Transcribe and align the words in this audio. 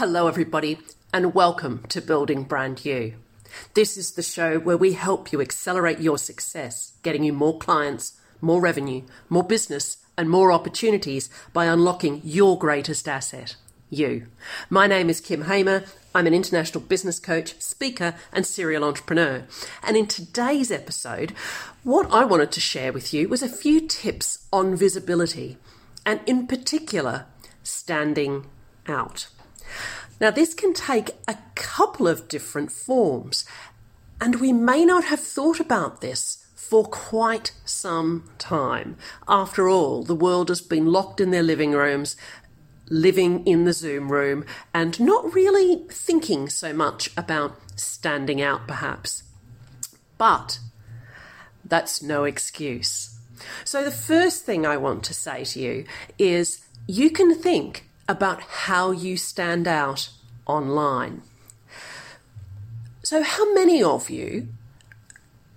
Hello, 0.00 0.28
everybody, 0.28 0.78
and 1.12 1.34
welcome 1.34 1.84
to 1.90 2.00
Building 2.00 2.44
Brand 2.44 2.86
You. 2.86 3.16
This 3.74 3.98
is 3.98 4.12
the 4.12 4.22
show 4.22 4.58
where 4.58 4.78
we 4.78 4.94
help 4.94 5.30
you 5.30 5.42
accelerate 5.42 6.00
your 6.00 6.16
success, 6.16 6.94
getting 7.02 7.22
you 7.22 7.34
more 7.34 7.58
clients, 7.58 8.18
more 8.40 8.62
revenue, 8.62 9.02
more 9.28 9.44
business, 9.44 9.98
and 10.16 10.30
more 10.30 10.52
opportunities 10.52 11.28
by 11.52 11.66
unlocking 11.66 12.22
your 12.24 12.58
greatest 12.58 13.06
asset 13.06 13.56
you. 13.90 14.28
My 14.70 14.86
name 14.86 15.10
is 15.10 15.20
Kym 15.20 15.44
Hamer. 15.44 15.84
I'm 16.14 16.26
an 16.26 16.32
international 16.32 16.82
business 16.82 17.18
coach, 17.20 17.60
speaker, 17.60 18.14
and 18.32 18.46
serial 18.46 18.84
entrepreneur. 18.84 19.44
And 19.82 19.98
in 19.98 20.06
today's 20.06 20.70
episode, 20.70 21.32
what 21.84 22.10
I 22.10 22.24
wanted 22.24 22.52
to 22.52 22.60
share 22.60 22.94
with 22.94 23.12
you 23.12 23.28
was 23.28 23.42
a 23.42 23.50
few 23.50 23.86
tips 23.86 24.46
on 24.50 24.76
visibility, 24.76 25.58
and 26.06 26.22
in 26.24 26.46
particular, 26.46 27.26
standing 27.62 28.46
out. 28.88 29.28
Now, 30.20 30.30
this 30.30 30.52
can 30.52 30.74
take 30.74 31.12
a 31.26 31.38
couple 31.54 32.06
of 32.06 32.28
different 32.28 32.70
forms, 32.70 33.46
and 34.20 34.36
we 34.36 34.52
may 34.52 34.84
not 34.84 35.04
have 35.04 35.20
thought 35.20 35.60
about 35.60 36.02
this 36.02 36.46
for 36.54 36.84
quite 36.84 37.52
some 37.64 38.30
time. 38.38 38.96
After 39.26 39.68
all, 39.68 40.02
the 40.02 40.14
world 40.14 40.50
has 40.50 40.60
been 40.60 40.86
locked 40.86 41.20
in 41.20 41.30
their 41.30 41.42
living 41.42 41.72
rooms, 41.72 42.16
living 42.90 43.46
in 43.46 43.64
the 43.64 43.72
Zoom 43.72 44.12
room, 44.12 44.44
and 44.74 45.00
not 45.00 45.34
really 45.34 45.84
thinking 45.88 46.50
so 46.50 46.74
much 46.74 47.10
about 47.16 47.56
standing 47.76 48.42
out, 48.42 48.68
perhaps. 48.68 49.22
But 50.18 50.60
that's 51.64 52.02
no 52.02 52.24
excuse. 52.24 53.18
So, 53.64 53.82
the 53.82 53.90
first 53.90 54.44
thing 54.44 54.66
I 54.66 54.76
want 54.76 55.02
to 55.04 55.14
say 55.14 55.44
to 55.44 55.60
you 55.60 55.86
is 56.18 56.62
you 56.86 57.10
can 57.10 57.34
think 57.34 57.89
about 58.10 58.42
how 58.66 58.90
you 58.90 59.16
stand 59.16 59.68
out 59.68 60.10
online. 60.44 61.22
So, 63.04 63.22
how 63.22 63.54
many 63.54 63.80
of 63.82 64.10
you 64.10 64.48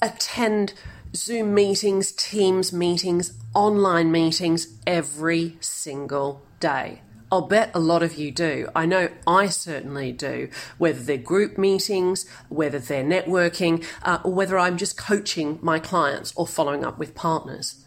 attend 0.00 0.72
Zoom 1.14 1.52
meetings, 1.52 2.10
Teams 2.10 2.72
meetings, 2.72 3.34
online 3.54 4.10
meetings 4.10 4.68
every 4.86 5.58
single 5.60 6.40
day? 6.58 7.02
I'll 7.30 7.42
bet 7.42 7.70
a 7.74 7.78
lot 7.78 8.02
of 8.02 8.14
you 8.14 8.30
do. 8.30 8.70
I 8.74 8.86
know 8.86 9.10
I 9.26 9.48
certainly 9.48 10.10
do, 10.12 10.48
whether 10.78 11.00
they're 11.00 11.18
group 11.18 11.58
meetings, 11.58 12.24
whether 12.48 12.78
they're 12.78 13.04
networking, 13.04 13.84
uh, 14.02 14.20
or 14.24 14.32
whether 14.32 14.58
I'm 14.58 14.78
just 14.78 14.96
coaching 14.96 15.58
my 15.60 15.78
clients 15.78 16.32
or 16.34 16.46
following 16.46 16.82
up 16.82 16.98
with 16.98 17.14
partners. 17.14 17.84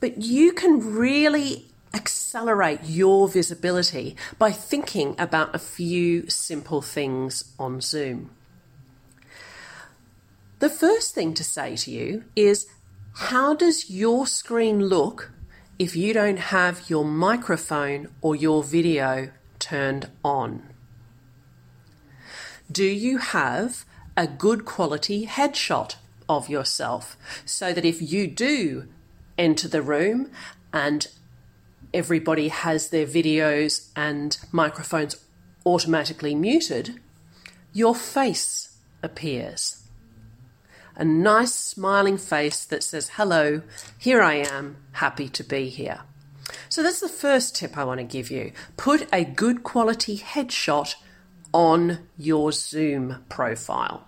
But 0.00 0.22
you 0.22 0.52
can 0.52 0.94
really 0.94 1.66
accelerate 1.92 2.80
your 2.84 3.28
visibility 3.28 4.16
by 4.38 4.52
thinking 4.52 5.14
about 5.18 5.54
a 5.54 5.58
few 5.58 6.28
simple 6.28 6.82
things 6.82 7.52
on 7.58 7.80
Zoom. 7.80 8.30
The 10.60 10.70
first 10.70 11.14
thing 11.14 11.34
to 11.34 11.44
say 11.44 11.76
to 11.76 11.90
you 11.90 12.24
is 12.36 12.66
how 13.14 13.54
does 13.54 13.90
your 13.90 14.26
screen 14.26 14.86
look 14.86 15.32
if 15.78 15.96
you 15.96 16.12
don't 16.12 16.38
have 16.38 16.88
your 16.88 17.04
microphone 17.04 18.08
or 18.20 18.36
your 18.36 18.62
video 18.62 19.30
turned 19.58 20.10
on? 20.22 20.62
Do 22.70 22.84
you 22.84 23.18
have 23.18 23.84
a 24.16 24.26
good 24.26 24.64
quality 24.64 25.26
headshot 25.26 25.96
of 26.28 26.48
yourself 26.48 27.16
so 27.44 27.72
that 27.72 27.84
if 27.84 28.00
you 28.00 28.26
do 28.26 28.86
enter 29.36 29.66
the 29.66 29.82
room 29.82 30.30
and 30.72 31.08
everybody 31.92 32.48
has 32.48 32.90
their 32.90 33.06
videos 33.06 33.90
and 33.96 34.38
microphones 34.52 35.16
automatically 35.64 36.34
muted, 36.34 37.00
your 37.72 37.94
face 37.94 38.78
appears. 39.02 39.82
A 40.96 41.04
nice 41.04 41.54
smiling 41.54 42.18
face 42.18 42.64
that 42.64 42.82
says, 42.82 43.12
Hello, 43.14 43.62
here 43.96 44.20
I 44.20 44.34
am, 44.34 44.76
happy 44.92 45.28
to 45.30 45.44
be 45.44 45.68
here. 45.68 46.00
So 46.68 46.82
that's 46.82 47.00
the 47.00 47.08
first 47.08 47.56
tip 47.56 47.78
I 47.78 47.84
want 47.84 47.98
to 47.98 48.04
give 48.04 48.30
you. 48.30 48.52
Put 48.76 49.08
a 49.12 49.24
good 49.24 49.62
quality 49.62 50.18
headshot 50.18 50.96
on 51.52 52.00
your 52.16 52.52
Zoom 52.52 53.24
profile. 53.28 54.06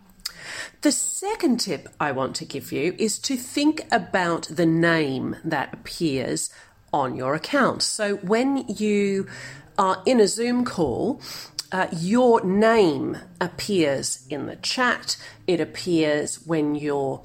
The 0.83 0.93
second 0.93 1.59
tip 1.59 1.89
I 2.01 2.13
want 2.13 2.35
to 2.37 2.45
give 2.45 2.73
you 2.73 2.95
is 2.99 3.19
to 3.21 3.37
think 3.37 3.87
about 3.91 4.49
the 4.51 4.67
name 4.67 5.37
that 5.45 5.73
appears 5.73 6.51
on 6.93 7.17
your 7.17 7.35
account. 7.35 7.83
So 7.83 8.17
when 8.17 8.67
you 8.69 9.27
are 9.79 10.03
in 10.07 10.21
a 10.21 10.29
Zoom 10.29 10.65
call, 10.65 11.21
uh, 11.71 11.89
your 11.93 12.45
name 12.45 13.17
appears 13.41 14.27
in 14.29 14.47
the 14.47 14.57
chat. 14.57 15.17
It 15.47 15.61
appears 15.61 16.47
when 16.47 16.75
your 16.75 17.23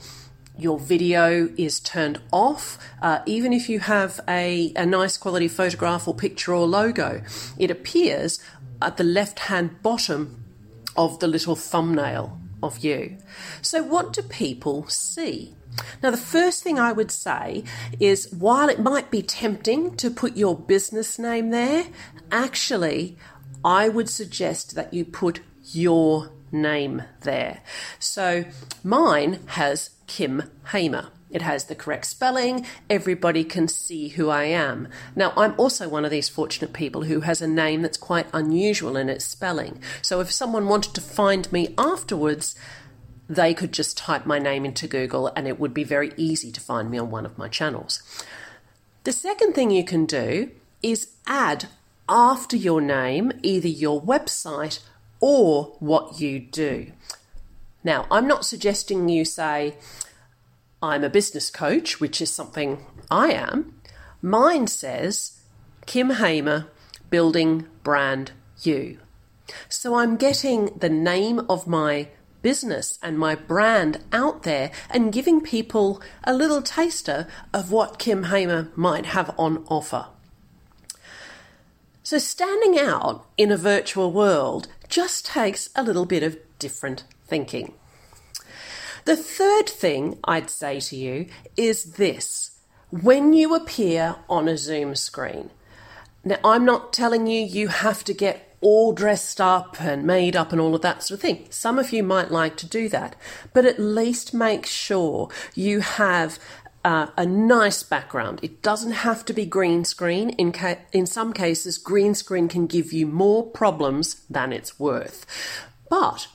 your 0.58 0.80
video 0.80 1.50
is 1.56 1.80
turned 1.80 2.20
off. 2.32 2.80
Uh, 3.02 3.20
even 3.28 3.54
if 3.54 3.70
you 3.70 3.80
have 3.80 4.20
a, 4.28 4.74
a 4.76 4.88
nice 4.88 5.16
quality 5.16 5.48
photograph 5.48 6.08
or 6.08 6.16
picture 6.16 6.52
or 6.52 6.66
logo, 6.66 7.22
it 7.60 7.70
appears 7.70 8.40
at 8.82 8.98
the 8.98 9.04
left 9.04 9.40
hand 9.40 9.84
bottom 9.84 10.44
of 10.96 11.20
the 11.20 11.28
little 11.28 11.56
thumbnail 11.56 12.40
of 12.64 12.80
you. 12.80 13.18
So, 13.62 13.84
what 13.84 14.14
do 14.14 14.24
people 14.24 14.88
see? 14.88 15.57
Now, 16.02 16.12
the 16.12 16.18
first 16.18 16.64
thing 16.64 16.80
I 16.80 16.92
would 16.92 17.12
say 17.12 17.64
is 18.00 18.32
while 18.32 18.70
it 18.70 18.80
might 18.80 19.12
be 19.12 19.22
tempting 19.22 19.96
to 19.98 20.10
put 20.10 20.38
your 20.38 20.56
business 20.56 21.18
name 21.18 21.50
there, 21.50 21.86
actually, 22.32 23.18
I 23.64 23.90
would 23.90 24.10
suggest 24.10 24.76
that 24.76 24.94
you 24.94 25.06
put 25.06 25.42
your 25.64 26.32
name 26.52 27.04
there. 27.22 27.62
So, 28.00 28.46
mine 28.84 29.40
has 29.48 29.92
Kym 30.08 30.50
Hamer. 30.72 31.10
It 31.30 31.42
has 31.42 31.66
the 31.66 31.76
correct 31.76 32.06
spelling. 32.06 32.66
Everybody 32.90 33.44
can 33.44 33.68
see 33.68 34.10
who 34.10 34.30
I 34.30 34.46
am. 34.46 34.88
Now, 35.14 35.34
I'm 35.36 35.54
also 35.58 35.90
one 35.90 36.06
of 36.06 36.12
these 36.12 36.30
fortunate 36.30 36.72
people 36.72 37.04
who 37.04 37.22
has 37.22 37.42
a 37.42 37.48
name 37.48 37.82
that's 37.82 37.98
quite 37.98 38.28
unusual 38.34 38.96
in 38.96 39.10
its 39.10 39.26
spelling. 39.26 39.82
So, 40.02 40.22
if 40.22 40.32
someone 40.32 40.70
wanted 40.70 40.94
to 40.94 41.02
find 41.02 41.52
me 41.52 41.74
afterwards, 41.78 42.56
they 43.30 43.54
could 43.54 43.72
just 43.72 43.98
type 43.98 44.26
my 44.26 44.40
name 44.40 44.66
into 44.66 44.88
Google 44.88 45.28
and 45.36 45.48
it 45.48 45.60
would 45.60 45.74
be 45.74 45.84
very 45.84 46.14
easy 46.18 46.52
to 46.52 46.62
find 46.62 46.90
me 46.90 46.98
on 46.98 47.12
one 47.12 47.26
of 47.26 47.38
my 47.38 47.48
channels. 47.48 48.02
The 49.04 49.12
second 49.12 49.54
thing 49.54 49.72
you 49.72 49.84
can 49.84 50.06
do 50.06 50.52
is 50.82 51.12
add 51.26 51.66
after 52.10 52.56
your 52.56 52.82
name 52.82 53.32
either 53.44 53.68
your 53.68 54.02
website 54.02 54.80
or 55.20 55.76
what 55.80 56.20
you 56.20 56.40
do. 56.40 56.92
Now, 57.84 58.06
I'm 58.12 58.28
not 58.28 58.46
suggesting 58.46 59.10
you 59.10 59.26
say, 59.26 59.76
I'm 60.82 61.04
a 61.04 61.10
business 61.10 61.50
coach, 61.50 62.00
which 62.00 62.22
is 62.22 62.32
something 62.32 62.86
I 63.10 63.32
am. 63.32 63.80
Mine 64.22 64.68
says, 64.68 65.40
Kym 65.86 66.18
Hamer, 66.18 66.68
building 67.10 67.66
brand 67.84 68.32
you. 68.62 69.00
So 69.70 69.96
I'm 69.96 70.18
getting 70.18 70.66
the 70.78 70.90
name 70.90 71.40
of 71.50 71.68
my 71.68 72.10
business 72.42 73.00
and 73.02 73.18
my 73.18 73.36
brand 73.36 74.04
out 74.12 74.44
there 74.44 74.72
and 74.90 75.14
giving 75.14 75.42
people 75.42 76.02
a 76.24 76.34
little 76.34 76.62
taster 76.62 77.28
of 77.54 77.72
what 77.72 78.00
Kym 78.00 78.28
Hamer 78.28 78.72
might 78.76 79.08
have 79.08 79.34
on 79.38 79.66
offer. 79.68 80.08
So, 82.04 82.18
standing 82.18 82.80
out 82.80 83.26
in 83.38 83.52
a 83.52 83.58
virtual 83.58 84.12
world 84.12 84.70
just 84.88 85.26
takes 85.26 85.70
a 85.76 85.84
little 85.84 86.06
bit 86.06 86.24
of 86.24 86.38
different 86.58 87.04
thinking. 87.26 87.74
The 89.04 89.18
third 89.18 89.70
thing 89.70 90.18
I'd 90.24 90.50
say 90.50 90.80
to 90.80 90.96
you 90.96 91.28
is 91.56 91.94
this 91.94 92.60
when 92.90 93.34
you 93.34 93.54
appear 93.56 94.16
on 94.30 94.48
a 94.48 94.58
Zoom 94.58 94.96
screen, 94.96 95.50
now 96.24 96.38
I'm 96.44 96.66
not 96.66 96.94
telling 96.94 97.28
you 97.28 97.42
you 97.42 97.68
have 97.68 98.04
to 98.06 98.14
get 98.14 98.47
all 98.62 98.92
dressed 98.92 99.40
up 99.40 99.80
and 99.82 100.04
made 100.04 100.36
up 100.36 100.52
and 100.52 100.60
all 100.60 100.76
of 100.76 100.82
that 100.82 101.04
sort 101.04 101.18
of 101.18 101.22
thing. 101.22 101.46
Some 101.50 101.78
of 101.78 101.94
you 101.94 102.04
might 102.04 102.32
like 102.32 102.58
to 102.58 102.68
do 102.68 102.90
that, 102.90 103.16
but 103.54 103.66
at 103.66 103.80
least 103.80 104.34
make 104.34 104.66
sure 104.66 105.30
you 105.54 105.82
have 105.82 106.40
uh, 106.84 107.08
a 107.18 107.26
nice 107.26 107.84
background. 107.84 108.40
It 108.42 108.62
doesn't 108.62 108.94
have 108.94 109.26
to 109.26 109.34
be 109.34 109.46
green 109.46 109.84
screen. 109.84 110.30
In, 110.32 110.52
ca- 110.52 110.78
in 110.92 111.06
some 111.06 111.34
cases, 111.34 111.78
green 111.78 112.16
screen 112.16 112.48
can 112.48 112.66
give 112.66 112.94
you 112.94 113.06
more 113.06 113.46
problems 113.46 114.26
than 114.30 114.54
it's 114.54 114.80
worth. 114.80 115.26
But 115.90 116.28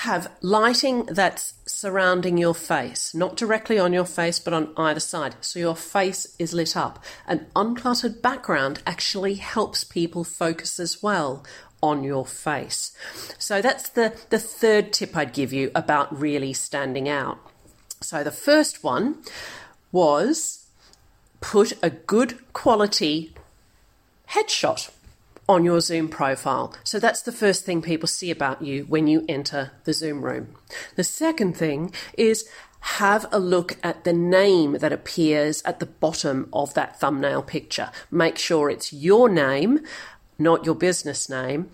have 0.00 0.30
lighting 0.42 1.06
that's 1.06 1.54
surrounding 1.64 2.36
your 2.36 2.54
face, 2.54 3.14
not 3.14 3.34
directly 3.34 3.78
on 3.78 3.94
your 3.94 4.04
face, 4.04 4.38
but 4.38 4.52
on 4.52 4.70
either 4.76 5.00
side. 5.00 5.34
So 5.40 5.58
your 5.58 5.74
face 5.74 6.36
is 6.38 6.52
lit 6.52 6.76
up. 6.76 7.02
An 7.26 7.46
uncluttered 7.56 8.20
background 8.20 8.82
actually 8.86 9.36
helps 9.36 9.84
people 9.84 10.22
focus 10.22 10.78
as 10.78 11.02
well 11.02 11.46
on 11.82 12.04
your 12.04 12.26
face. 12.26 12.94
So 13.38 13.62
that's 13.62 13.88
the, 13.88 14.14
the 14.28 14.38
third 14.38 14.92
tip 14.92 15.16
I'd 15.16 15.32
give 15.32 15.54
you 15.54 15.70
about 15.74 16.20
really 16.20 16.52
standing 16.52 17.08
out. 17.08 17.38
So 18.02 18.22
the 18.22 18.30
first 18.30 18.84
one 18.84 19.22
was 19.92 20.66
put 21.40 21.72
a 21.82 21.88
good 21.88 22.52
quality 22.52 23.34
headshot 24.28 24.90
on 25.48 25.64
your 25.64 25.80
Zoom 25.80 26.08
profile. 26.08 26.74
So 26.82 26.98
that's 26.98 27.22
the 27.22 27.32
first 27.32 27.64
thing 27.64 27.82
people 27.82 28.08
see 28.08 28.30
about 28.30 28.62
you 28.62 28.84
when 28.84 29.06
you 29.06 29.24
enter 29.28 29.72
the 29.84 29.92
Zoom 29.92 30.24
room. 30.24 30.54
The 30.96 31.04
second 31.04 31.56
thing 31.56 31.92
is 32.16 32.48
have 32.80 33.26
a 33.32 33.38
look 33.38 33.76
at 33.82 34.04
the 34.04 34.12
name 34.12 34.74
that 34.78 34.92
appears 34.92 35.62
at 35.64 35.80
the 35.80 35.86
bottom 35.86 36.48
of 36.52 36.74
that 36.74 37.00
thumbnail 37.00 37.42
picture. 37.42 37.90
Make 38.10 38.38
sure 38.38 38.70
it's 38.70 38.92
your 38.92 39.28
name, 39.28 39.80
not 40.38 40.64
your 40.64 40.74
business 40.74 41.28
name, 41.28 41.70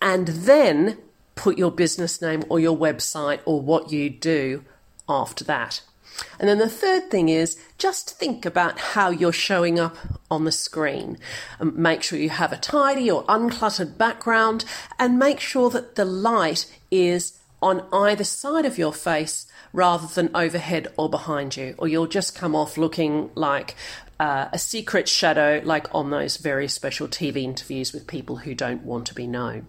and 0.00 0.28
then 0.28 0.98
put 1.34 1.58
your 1.58 1.70
business 1.70 2.20
name 2.20 2.44
or 2.48 2.60
your 2.60 2.76
website 2.76 3.40
or 3.46 3.60
what 3.60 3.90
you 3.90 4.10
do 4.10 4.64
after 5.08 5.44
that. 5.44 5.82
And 6.38 6.48
then 6.48 6.58
the 6.58 6.68
third 6.68 7.10
thing 7.10 7.28
is 7.28 7.58
just 7.78 8.18
think 8.18 8.44
about 8.44 8.78
how 8.78 9.10
you're 9.10 9.32
showing 9.32 9.78
up 9.78 9.96
on 10.30 10.44
the 10.44 10.52
screen. 10.52 11.18
Um, 11.60 11.80
make 11.80 12.02
sure 12.02 12.18
you 12.18 12.30
have 12.30 12.52
a 12.52 12.56
tidy 12.56 13.10
or 13.10 13.24
uncluttered 13.24 13.96
background 13.96 14.64
and 14.98 15.18
make 15.18 15.40
sure 15.40 15.70
that 15.70 15.94
the 15.94 16.04
light 16.04 16.66
is 16.90 17.38
on 17.60 17.86
either 17.92 18.24
side 18.24 18.66
of 18.66 18.76
your 18.76 18.92
face 18.92 19.46
rather 19.72 20.06
than 20.06 20.34
overhead 20.34 20.88
or 20.96 21.08
behind 21.08 21.56
you, 21.56 21.74
or 21.78 21.88
you'll 21.88 22.06
just 22.06 22.34
come 22.34 22.54
off 22.54 22.76
looking 22.76 23.30
like 23.34 23.74
uh, 24.20 24.48
a 24.52 24.58
secret 24.58 25.08
shadow, 25.08 25.60
like 25.64 25.92
on 25.94 26.10
those 26.10 26.36
very 26.36 26.68
special 26.68 27.08
TV 27.08 27.36
interviews 27.42 27.92
with 27.92 28.06
people 28.06 28.36
who 28.36 28.54
don't 28.54 28.82
want 28.82 29.06
to 29.06 29.14
be 29.14 29.26
known. 29.26 29.66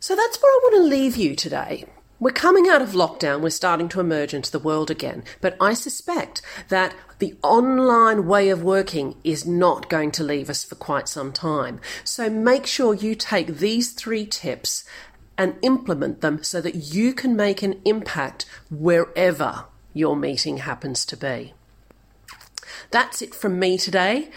So 0.00 0.16
that's 0.16 0.40
where 0.42 0.50
I 0.50 0.60
want 0.62 0.74
to 0.76 0.96
leave 0.96 1.16
you 1.16 1.34
today. 1.34 1.86
We're 2.20 2.32
coming 2.32 2.68
out 2.68 2.82
of 2.82 2.90
lockdown, 2.90 3.40
we're 3.40 3.48
starting 3.48 3.88
to 3.88 4.00
emerge 4.00 4.34
into 4.34 4.52
the 4.52 4.58
world 4.58 4.90
again, 4.90 5.24
but 5.40 5.56
I 5.58 5.72
suspect 5.72 6.42
that 6.68 6.94
the 7.18 7.34
online 7.42 8.26
way 8.26 8.50
of 8.50 8.62
working 8.62 9.16
is 9.24 9.46
not 9.46 9.88
going 9.88 10.10
to 10.12 10.22
leave 10.22 10.50
us 10.50 10.62
for 10.62 10.74
quite 10.74 11.08
some 11.08 11.32
time. 11.32 11.80
So 12.04 12.28
make 12.28 12.66
sure 12.66 12.92
you 12.92 13.14
take 13.14 13.56
these 13.56 13.92
three 13.92 14.26
tips 14.26 14.84
and 15.38 15.56
implement 15.62 16.20
them 16.20 16.42
so 16.42 16.60
that 16.60 16.92
you 16.94 17.14
can 17.14 17.36
make 17.36 17.62
an 17.62 17.80
impact 17.86 18.44
wherever 18.70 19.64
your 19.94 20.14
meeting 20.14 20.58
happens 20.58 21.06
to 21.06 21.16
be. 21.16 21.54
That's 22.90 23.22
it 23.22 23.34
from 23.34 23.58
me 23.58 23.78
today. 23.78 24.28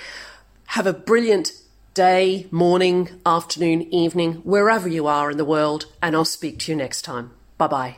Have 0.68 0.88
a 0.88 0.94
brilliant 0.94 1.52
day, 1.94 2.48
morning, 2.50 3.20
afternoon, 3.26 3.94
evening, 3.94 4.36
wherever 4.46 4.88
you 4.88 5.06
are 5.06 5.30
in 5.30 5.36
the 5.36 5.44
world, 5.44 5.88
and 6.02 6.16
I'll 6.16 6.24
speak 6.24 6.60
to 6.60 6.72
you 6.72 6.78
next 6.78 7.02
time. 7.02 7.32
Bye 7.58 7.68
bye. 7.68 7.98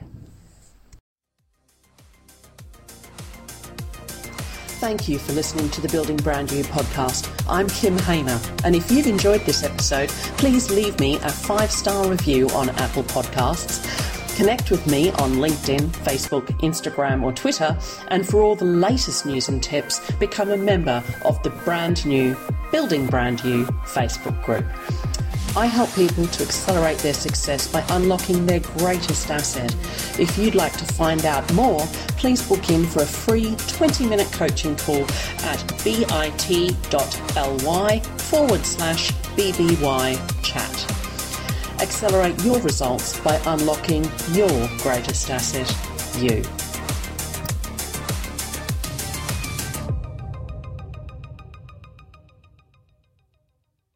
Thank 4.80 5.08
you 5.08 5.18
for 5.18 5.34
listening 5.34 5.70
to 5.72 5.82
the 5.82 5.88
Building 5.88 6.18
Brand 6.18 6.52
You 6.52 6.64
podcast. 6.66 7.32
I'm 7.50 7.66
Kym 7.68 8.00
Hamer, 8.02 8.40
and 8.64 8.76
if 8.76 8.92
you've 8.92 9.08
enjoyed 9.08 9.42
this 9.42 9.64
episode, 9.64 10.10
please 10.38 10.70
leave 10.70 11.00
me 11.00 11.16
a 11.16 11.30
five 11.30 11.72
star 11.72 12.08
review 12.08 12.50
on 12.50 12.70
Apple 12.70 13.04
Podcasts. 13.04 13.82
Connect 14.36 14.70
with 14.70 14.86
me 14.86 15.12
on 15.12 15.36
LinkedIn, 15.36 15.80
Facebook, 16.04 16.48
Instagram, 16.60 17.24
or 17.24 17.32
Twitter, 17.32 17.76
and 18.10 18.28
for 18.28 18.42
all 18.44 18.56
the 18.56 18.66
latest 18.66 19.26
news 19.26 19.48
and 19.48 19.64
tips, 19.64 20.12
become 20.20 20.52
a 20.52 20.58
member 20.58 21.02
of 21.24 21.42
the 21.42 21.50
brand 21.50 22.06
new 22.06 22.36
Building 22.70 23.08
Brand 23.08 23.44
You 23.46 23.66
Facebook 23.86 24.44
group. 24.44 24.66
I 25.58 25.68
help 25.68 25.94
people 25.96 26.28
to 26.28 26.44
accelerate 26.44 26.98
their 26.98 27.14
success 27.14 27.66
by 27.66 27.82
unlocking 27.90 28.46
their 28.46 28.60
greatest 28.78 29.32
asset. 29.32 29.74
If 30.20 30.38
you'd 30.38 30.54
like 30.54 30.74
to 30.74 30.86
find 30.86 31.26
out 31.26 31.52
more, 31.54 31.80
please 32.18 32.46
book 32.46 32.70
in 32.70 32.86
for 32.86 33.04
a 33.04 33.06
free 33.06 33.56
20 33.70 34.06
minute 34.06 34.30
coaching 34.34 34.76
call 34.76 35.06
at 35.44 35.64
bit.ly 35.84 36.80
forward 38.00 38.66
slash 38.66 39.12
BBY 39.38 40.44
chat. 40.44 40.92
Accelerate 41.82 42.44
your 42.44 42.60
results 42.60 43.18
by 43.22 43.40
unlocking 43.46 44.04
your 44.34 44.70
greatest 44.80 45.30
asset, 45.30 45.74
you. 46.22 46.44